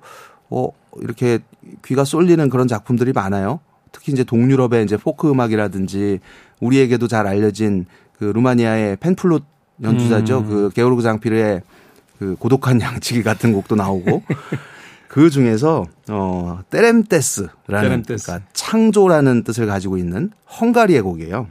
[0.50, 0.68] 어,
[1.00, 1.38] 이렇게
[1.84, 3.60] 귀가 쏠리는 그런 작품들이 많아요.
[3.92, 6.20] 특히 이제 동유럽의 이제 포크 음악이라든지
[6.60, 7.86] 우리에게도 잘 알려진
[8.18, 9.42] 그 루마니아의 펜플룻
[9.82, 10.38] 연주자죠.
[10.38, 10.46] 음.
[10.46, 11.62] 그 게오르그 장피르의
[12.18, 14.22] 그 고독한 양치기 같은 곡도 나오고
[15.08, 18.26] 그 중에서 어 때렘테스라는 때렘테스.
[18.26, 21.48] 그러니까 창조라는 뜻을 가지고 있는 헝가리의 곡이에요.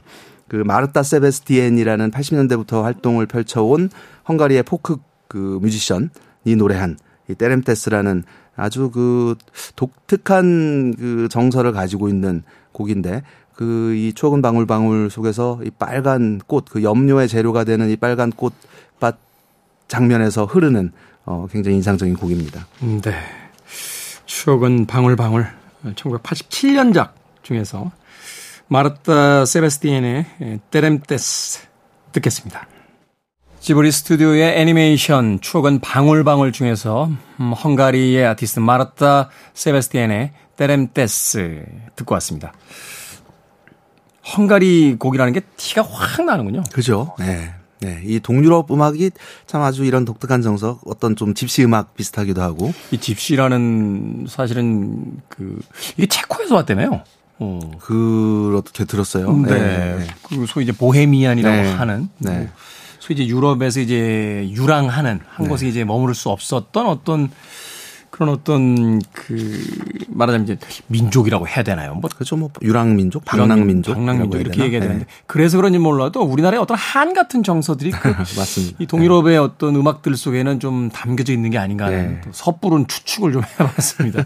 [0.48, 3.90] 그 마르타 세베스티엔이라는 80년대부터 활동을 펼쳐온
[4.28, 8.24] 헝가리의 포크 그 뮤지션이 노래한 이 때렘테스라는
[8.56, 9.36] 아주 그
[9.76, 13.22] 독특한 그 정서를 가지고 있는 곡인데
[13.54, 19.16] 그이 추억은 방울방울 속에서 이 빨간 꽃 그 염료의 재료가 되는 이 빨간 꽃밭
[19.88, 20.92] 장면에서 흐르는
[21.24, 22.66] 어, 굉장히 인상적인 곡입니다.
[22.82, 23.12] 음, 네.
[24.26, 25.46] 추억은 방울방울
[25.94, 27.10] 1987년작
[27.42, 27.92] 중에서
[28.68, 30.24] 마르타 세베스티엔의
[30.70, 31.60] 때렘테스
[32.12, 32.66] 듣겠습니다.
[33.60, 41.64] 지브리 스튜디오의 애니메이션 추억은 방울방울 중에서 음, 헝가리의 아티스트 마르타 세베스티엔의 때렘테스
[41.96, 42.52] 듣고 왔습니다.
[44.36, 46.62] 헝가리 곡이라는 게 티가 확 나는군요.
[46.72, 47.14] 그죠.
[47.18, 47.54] 네.
[47.80, 49.10] 네, 이 동유럽 음악이
[49.46, 52.72] 참 아주 이런 독특한 정서, 어떤 좀 집시 음악 비슷하기도 하고.
[52.90, 55.60] 이 집시라는 사실은 그
[55.98, 57.02] 이게 체코에서 왔다며요.
[57.38, 57.60] 어.
[57.80, 59.32] 그렇게 들었어요.
[59.32, 59.50] 네.
[59.50, 59.96] 네.
[59.98, 60.06] 네.
[60.22, 61.72] 그 소위 이제 보헤미안이라고 네.
[61.72, 62.08] 하는.
[62.18, 62.38] 네.
[62.38, 62.48] 뭐
[63.00, 65.48] 소위 이제 유럽에서 이제 유랑하는 한 네.
[65.48, 67.30] 곳에 이제 머무를 수 없었던 어떤
[68.14, 69.60] 그런 어떤 그
[70.08, 71.96] 말하자면 이제 민족이라고 해야 되나요?
[71.96, 72.36] 뭐 그렇죠.
[72.36, 74.86] 뭐 유랑민족, 방랑민족, 방랑민족 이렇게 얘기해야 네.
[74.86, 78.76] 되는데 그래서 그런지 몰라도 우리나라의 어떤 한 같은 정서들이 그 맞습니다.
[78.78, 79.36] 이 동유럽의 네.
[79.38, 82.30] 어떤 음악들 속에는 좀 담겨져 있는 게 아닌가 하는 네.
[82.30, 84.24] 섣부른 추측을 좀 해봤습니다.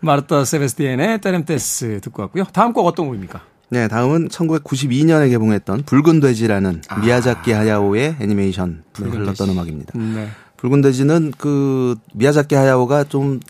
[0.00, 2.46] 마르타 세베스티엔의 테렘테스 듣고 왔고요.
[2.52, 3.42] 다음 곡 어떤 곡입니까?
[3.68, 6.98] 네, 다음은 1992년에 개봉했던 붉은 돼지라는 아.
[6.98, 9.96] 미야자키 하야오의 애니메이션 흘렀던 음악입니다.
[9.96, 10.30] 네.
[10.60, 13.40] 붉은 돼지는 그 미야자키 하야오가 좀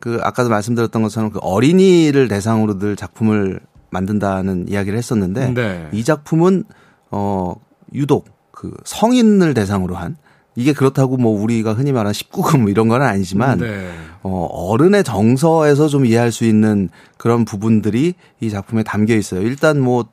[0.00, 5.88] 그 아까도 말씀드렸던 것처럼 그 어린이를 대상으로 들 작품을 만든다는 이야기를 했었는데 네.
[5.92, 6.64] 이 작품은
[7.10, 7.54] 어
[7.94, 10.16] 유독 그 성인을 대상으로 한
[10.54, 13.90] 이게 그렇다고 뭐 우리가 흔히 말하는 19금 뭐 이런 건 아니지만 네.
[14.22, 19.42] 어 어른의 정서에서 좀 이해할 수 있는 그런 부분들이 이 작품에 담겨 있어요.
[19.42, 20.06] 일단 뭐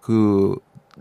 [0.00, 0.54] 그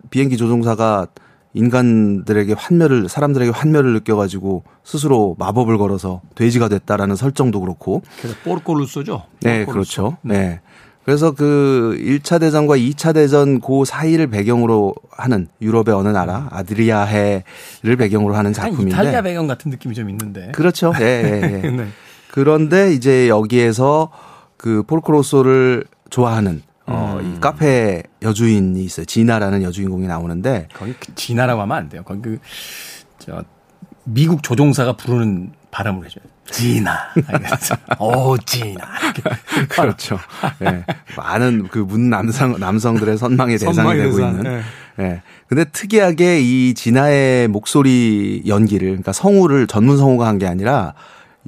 [0.09, 1.07] 비행기 조종사가
[1.55, 8.03] 인간들에게 환멸을 사람들에게 환멸을 느껴가지고 스스로 마법을 걸어서 돼지가 됐다라는 설정도 그렇고.
[8.19, 9.23] 그래서 뽀르꼬루소죠.
[9.41, 10.17] 네, 그렇죠.
[10.21, 10.59] 네.
[11.05, 18.35] 그래서 그 1차 대전과 2차 대전 그 사이를 배경으로 하는 유럽의 어느 나라 아드리아해를 배경으로
[18.35, 20.51] 하는 작품인데 이탈리아 배경 같은 느낌이 좀 있는데.
[20.51, 20.93] 그렇죠.
[20.99, 21.69] 예, 예, 예.
[21.69, 21.87] 네.
[22.31, 24.09] 그런데 이제 여기에서
[24.57, 27.35] 그 폴크로소를 좋아하는 어, 음.
[27.35, 29.05] 이 카페 여주인이 있어요.
[29.05, 30.67] 지나라는 여주인공이 나오는데.
[30.73, 32.03] 거기 그 지나라고 하면 안 돼요.
[32.05, 32.39] 거기 그,
[33.19, 33.43] 저,
[34.03, 36.23] 미국 조종사가 부르는 발음을 해줘요.
[36.51, 36.95] 지나.
[37.99, 38.85] 오, 지나.
[39.69, 40.19] 그렇죠.
[40.61, 40.65] 예.
[40.65, 40.85] 네.
[41.17, 44.31] 많은 그 문 남성, 남성들의 선망의 대상이 되고 대상.
[44.37, 44.45] 있는.
[44.45, 44.49] 예.
[44.57, 44.63] 네.
[44.97, 45.21] 네.
[45.47, 50.93] 근데 특이하게 이 진아의 목소리 연기를, 그러니까 성우를 전문 성우가 한 게 아니라,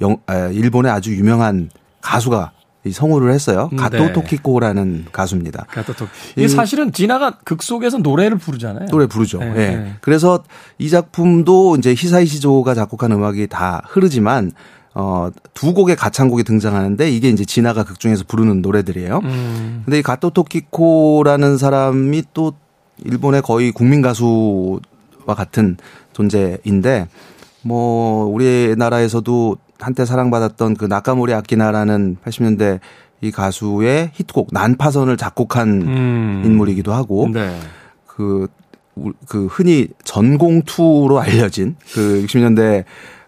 [0.02, 1.70] 영, 에, 일본의 아주 유명한
[2.02, 2.52] 가수가
[2.90, 3.70] 성우를 했어요.
[3.74, 4.14] 음, 가토 네.
[4.14, 5.66] 토키코라는 가수입니다.
[5.70, 6.12] 가토 토키.
[6.36, 8.88] 이게 사실은 진아가 극 속에서 노래를 부르잖아요.
[8.90, 9.40] 노래 부르죠.
[9.40, 9.76] 네, 네.
[9.76, 9.94] 네.
[10.02, 10.44] 그래서
[10.78, 14.52] 이 작품도 이제 히사이 시조가 작곡한 음악이 다 흐르지만
[14.94, 19.20] 어, 두 곡의 가창곡이 등장하는데 이게 이제 진아가 극 중에서 부르는 노래들이에요.
[19.24, 19.82] 음.
[19.86, 22.54] 근데 이 가토 토키코라는 사람이 또
[23.06, 24.80] 일본의 거의 국민 가수와
[25.36, 25.78] 같은
[26.14, 27.08] 존재인데
[27.62, 32.80] 뭐 우리나라에서도 한때 사랑받았던 그 나카모리 아키나라는 80년대
[33.22, 36.42] 이 가수의 히트곡 난파선을 작곡한 음.
[36.46, 37.58] 인물이기도 하고 네.
[38.06, 38.48] 그,
[39.28, 42.84] 그 흔히 전공투로 알려진 그 60년대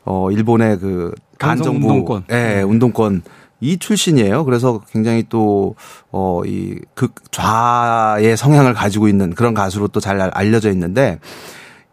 [0.05, 2.23] 어 일본의 그 간정부 운동권.
[2.31, 3.21] 예, 운동권
[3.62, 4.45] 이 출신이에요.
[4.45, 5.75] 그래서 굉장히 또,
[6.12, 11.19] 어, 이 극 좌의 성향을 가지고 있는 그런 가수로 또 잘 알려져 있는데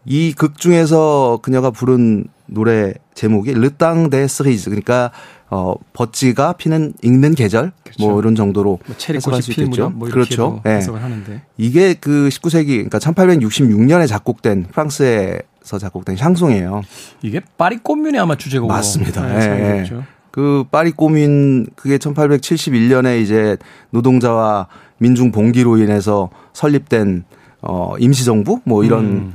[0.06, 5.10] 이 극 중에서 그녀가 부른 노래 제목이 르땅 데 스리즈 그러니까
[5.50, 8.08] 어 버찌가 피는 익는 계절 그렇죠.
[8.08, 9.90] 뭐 이런 정도로 뭐 해석할 수 있겠죠.
[9.90, 10.60] 뭐 그렇죠.
[10.64, 10.80] 네.
[10.84, 11.42] 하는데.
[11.56, 16.82] 이게 그 19세기 그러니까 1866년에 작곡된 프랑스에서 작곡된 샹송이에요.
[17.22, 19.26] 이게 파리 꼬뮌이 아마 주제곡으로 맞습니다.
[19.26, 19.82] 네.
[19.84, 19.90] 네.
[20.30, 23.56] 그 파리 꼬뮌 그게 1871년에 이제
[23.90, 24.66] 노동자와
[24.98, 27.24] 민중 봉기로 인해서 설립된
[27.62, 29.34] 어 임시정부 뭐 이런 음.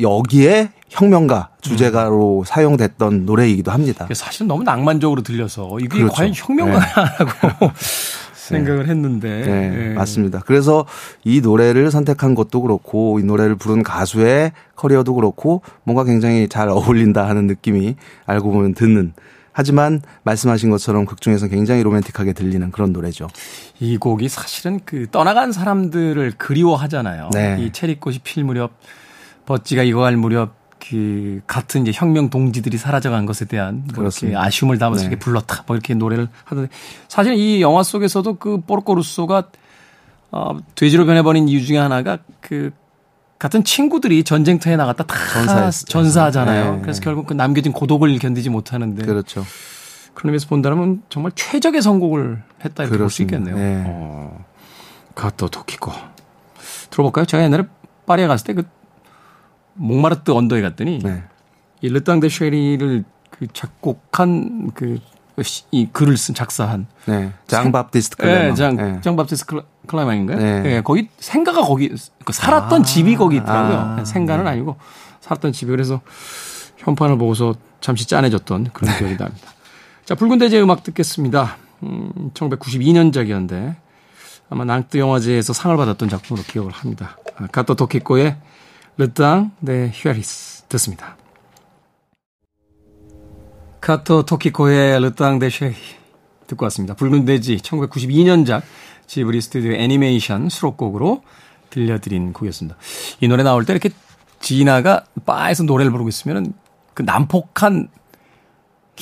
[0.00, 2.44] 여기에 혁명가 주제가로 음.
[2.44, 4.06] 사용됐던 노래이기도 합니다.
[4.14, 6.12] 사실 너무 낭만적으로 들려서 이게 그렇죠.
[6.12, 7.72] 과연 혁명가라고 네.
[8.34, 8.90] 생각을 네.
[8.90, 9.28] 했는데.
[9.44, 10.40] 네, 네, 맞습니다.
[10.46, 10.86] 그래서
[11.24, 17.28] 이 노래를 선택한 것도 그렇고 이 노래를 부른 가수의 커리어도 그렇고 뭔가 굉장히 잘 어울린다
[17.28, 19.12] 하는 느낌이 알고 보면 듣는
[19.58, 23.28] 하지만 말씀하신 것처럼 극 중에서 굉장히 로맨틱하게 들리는 그런 노래죠.
[23.80, 27.30] 이 곡이 사실은 그 떠나간 사람들을 그리워하잖아요.
[27.32, 27.56] 네.
[27.60, 28.72] 이 체리꽃이 필 무렵
[29.46, 35.02] 버찌가 익어갈 무렵 그 같은 이제 혁명 동지들이 사라져간 것에 대한 뭐 이렇게 아쉬움을 담아서
[35.02, 35.06] 네.
[35.08, 36.70] 이렇게 불렀다 뭐 이렇게 노래를 하던데
[37.08, 39.44] 사실 이 영화 속에서도 그 포르코루소가
[40.32, 42.70] 어 돼지로 변해버린 이유 중에 하나가 그
[43.38, 46.76] 같은 친구들이 전쟁터에 나갔다 다 전사했, 전사하잖아요.
[46.76, 46.80] 네.
[46.82, 49.44] 그래서 결국 그 남겨진 고독을 견디지 못하는데 그렇죠.
[50.14, 53.56] 그런 의미에서 본다면 정말 최적의 선곡을 했다 이렇게 볼 수 있겠네요.
[53.56, 53.84] 네.
[53.86, 54.44] 어.
[55.14, 55.92] 가토 도키코
[56.90, 57.24] 들어볼까요?
[57.24, 57.64] 제가 옛날에
[58.06, 58.64] 파리에 갔을 때 그
[59.76, 61.22] 몽마르트 언덕에 갔더니 네.
[61.80, 64.98] 이 르땅 데 쉐리를 그 작곡한 그
[65.70, 67.32] 이 글을 쓴 작사한 네.
[67.46, 68.48] 장밥티스트 클레망.
[68.48, 69.00] 네, 장 네.
[69.02, 69.46] 장밥티스트
[69.86, 70.38] 클레망인가요?
[70.38, 70.60] 네.
[70.62, 70.80] 네.
[70.80, 73.96] 거기 생가가 거기 그 살았던 아, 집이 거기 있더라고요.
[74.00, 74.50] 아, 생가는 네.
[74.50, 74.76] 아니고
[75.20, 76.00] 살았던 집이 그래서
[76.78, 78.98] 현판을 보고서 잠시 짠해졌던 그런 네.
[78.98, 79.50] 기억이 납니다.
[80.06, 81.56] 자, 붉은 돼지 음악 듣겠습니다.
[81.82, 83.74] 음, 1992년작이었는데
[84.48, 87.18] 아마 낭뜨 영화제에서 상을 받았던 작품으로 기억을 합니다.
[87.36, 88.36] 아, 가토 토키코의
[88.98, 91.16] 르땅 네 휘아리스 듣습니다.
[93.80, 95.74] 카토 토키코의 르땅 데 쉐리
[96.46, 96.94] 듣고 왔습니다.
[96.94, 98.62] 붉은 돼지 1992년작
[99.06, 101.22] 지브리 스튜디오 애니메이션 수록곡으로
[101.68, 102.76] 들려드린 곡이었습니다.
[103.20, 103.90] 이 노래 나올 때 이렇게
[104.40, 106.54] 지나가 바에서 노래를 부르고 있으면
[106.94, 107.88] 그 난폭한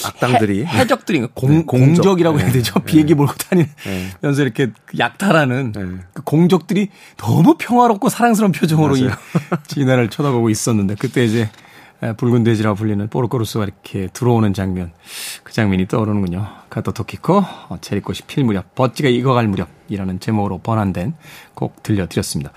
[0.03, 2.21] 악당들이 해, 적들이 공, 네, 공적.
[2.21, 2.75] 이라고 해야 되죠.
[2.81, 2.85] 네.
[2.85, 5.73] 비행기 몰고 다니면서 이렇게 그 약탈하는
[6.13, 9.11] 그 공적들이 너무 평화롭고 사랑스러운 표정으로 맞아요.
[9.11, 11.51] 이 진해를 쳐다보고 있었는데 그때 이제
[12.17, 14.93] 붉은 돼지라 불리는 포르코르스가 이렇게 들어오는 장면
[15.43, 16.47] 그 장면이 떠오르는군요.
[16.69, 21.15] 가토 토키코 어, 체리꽃이 필 무렵 버찌가 익어갈 무렵이라는 제목으로 번안된
[21.55, 22.53] 곡 들려드렸습니다.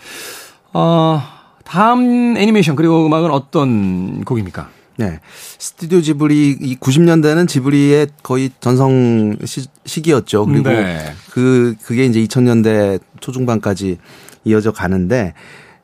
[0.73, 1.21] 어,
[1.63, 4.69] 다음 애니메이션 그리고 음악은 어떤 곡입니까?
[4.97, 5.19] 네.
[5.59, 11.13] 스튜디오 지브리 이 90년대는 지브리의 거의 전성 시, 기였죠 그리고 네.
[11.31, 13.99] 그 그게 이제 2000년대 초중반까지
[14.43, 15.33] 이어져 가는데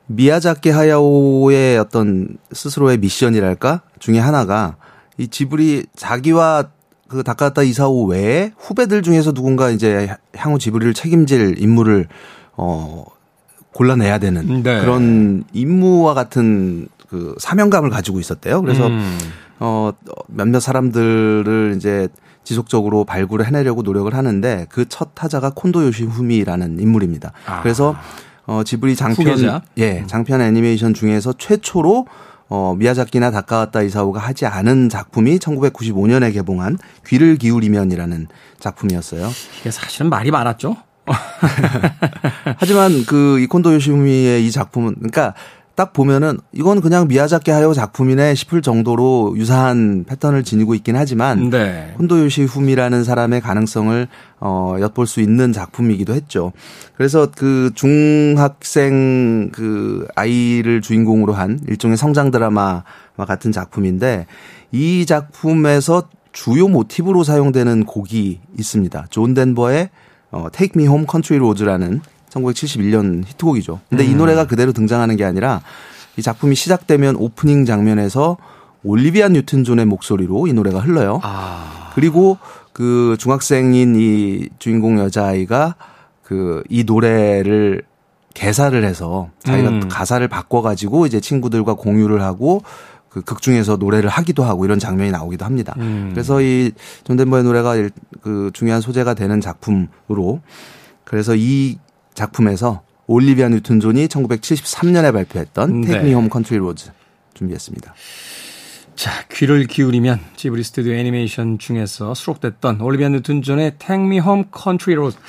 [0.08, 4.78] 미야자키 하야오의 어떤 스스로의 미션이랄까 중에 하나가
[5.18, 6.70] 이 지브리 자기와
[7.08, 12.08] 그 다카타 이사오 외에 후배들 중에서 누군가 이제 향후 지브리를 책임질 인물을
[12.58, 13.06] 어
[13.74, 14.82] 골라내야 되는 네.
[14.82, 18.62] 그런 임무와 같은 그 사명감을 가지고 있었대요.
[18.64, 19.20] 그래서 음.
[19.60, 19.92] 어
[20.28, 22.08] 몇몇 사람들을 이제
[22.44, 27.34] 지속적으로 발굴을 해내려고 노력을 하는데 그 첫 타자가 콘도 요시후미라는 인물입니다.
[27.46, 27.62] 아.
[27.62, 27.96] 그래서
[28.48, 29.62] 어, 지브리 장편 후계자?
[29.78, 32.08] 예 장편 애니메이션 중에서 최초로
[32.50, 38.28] 어, 미야자키나 다카와타 이사오가 하지 않은 작품이 1995년에 개봉한 귀를 기울이면이라는
[38.60, 39.30] 작품이었어요.
[39.62, 40.76] 이게 사실은 말이 많았죠.
[42.58, 45.34] 하지만 그 이콘도 요시미의 이 작품은 그러니까
[45.76, 51.94] 딱 보면은 이건 그냥 미야자키 하요 작품이네 싶을 정도로 유사한 패턴을 지니고 있긴 하지만 네.
[51.98, 54.08] 콘도 요시 후미라는 사람의 가능성을
[54.40, 56.52] 어 엿볼 수 있는 작품이기도 했죠.
[56.96, 62.84] 그래서 그 중학생 그 아이를 주인공으로 한 일종의 성장 드라마와
[63.28, 64.28] 같은 작품인데
[64.72, 69.08] 이 작품에서 주요 모티브로 사용되는 곡이 있습니다.
[69.10, 69.90] 존 덴버의
[70.32, 72.02] 어, Take Me Home Country Roads라는
[72.34, 73.80] 1971년 히트곡이죠.
[73.90, 74.12] 근데 음.
[74.12, 75.62] 이 노래가 그대로 등장하는 게 아니라
[76.18, 78.38] 이 작품이 시작되면 오프닝 장면에서
[78.84, 81.20] 올리비아 뉴튼 존의 목소리로 이 노래가 흘러요.
[81.24, 81.92] 아.
[81.96, 82.38] 그리고
[82.74, 85.76] 그 중학생인 이 주인공 여자아이가
[86.24, 87.84] 그 이 노래를
[88.34, 89.88] 개사를 해서 자기가 음.
[89.90, 92.64] 가사를 바꿔가지고 이제 친구들과 공유를 하고
[93.10, 95.76] 그 극 중에서 노래를 하기도 하고 이런 장면이 나오기도 합니다.
[95.78, 96.10] 음.
[96.14, 96.72] 그래서 이
[97.04, 97.76] 존덴버의 노래가
[98.22, 100.42] 그 중요한 소재가 되는 작품으로
[101.04, 101.78] 그래서 이
[102.14, 105.88] 작품에서 올리비아 뉴튼 존이 1973년에 발표했던 네.
[105.88, 106.92] Take Me Home Country Roads
[107.34, 107.94] 준비했습니다.
[108.96, 114.96] 자, 귀를 기울이면 지브리 스튜디오 애니메이션 중에서 수록됐던 올리비아 뉴튼 존의 Take Me Home Country
[114.98, 115.20] Roads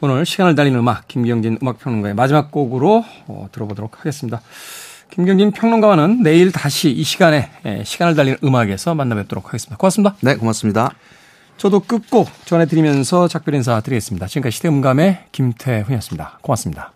[0.00, 4.40] 오늘 시간을 달리는 음악 김경진 음악평론가의 마지막 곡으로 어, 들어보도록 하겠습니다.
[5.10, 9.76] 김경진 평론가와는 내일 다시 이 시간에 예, 시간을 달리는 음악에서 만나 뵙도록 하겠습니다.
[9.76, 10.16] 고맙습니다.
[10.20, 10.90] 네, 고맙습니다.
[11.56, 14.26] 저도 끝곡 전해드리면서 작별 인사 드리겠습니다.
[14.26, 16.38] 지금까지 시대음감의 김태훈이었습니다.
[16.42, 16.92] 고맙습니다.